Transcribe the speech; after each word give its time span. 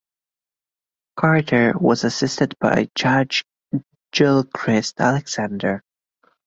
Carter 1.15 1.77
was 1.77 2.03
assisted 2.03 2.57
by 2.57 2.89
Judge 2.95 3.45
Gilchrist 4.11 4.99
Alexander. 4.99 5.83